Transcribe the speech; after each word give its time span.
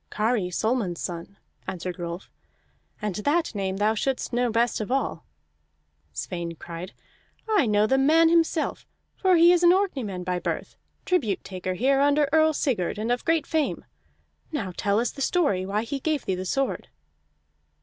"Kari 0.09 0.49
Solmund's 0.49 0.99
son," 0.99 1.37
answered 1.67 1.99
Rolf, 1.99 2.31
"and 3.03 3.13
that 3.17 3.53
name 3.53 3.77
thou 3.77 3.93
shouldst 3.93 4.33
know 4.33 4.49
best 4.49 4.81
of 4.81 4.91
all." 4.91 5.25
Sweyn 6.11 6.55
cried: 6.55 6.93
"I 7.47 7.67
know 7.67 7.85
the 7.85 7.99
man 7.99 8.27
himself, 8.29 8.87
for 9.15 9.35
he 9.35 9.51
is 9.51 9.61
an 9.61 9.69
Orkneyman 9.71 10.23
by 10.23 10.39
birth, 10.39 10.75
tribute 11.05 11.43
taker 11.43 11.75
here 11.75 12.01
under 12.01 12.27
Earl 12.33 12.53
Sigurd, 12.53 12.97
and 12.97 13.11
of 13.11 13.23
great 13.25 13.45
fame. 13.45 13.85
Now 14.51 14.73
tell 14.75 14.99
us 14.99 15.11
the 15.11 15.21
story 15.21 15.67
why 15.67 15.83
he 15.83 15.99
gave 15.99 16.25
thee 16.25 16.33
the 16.33 16.45
sword." 16.45 16.87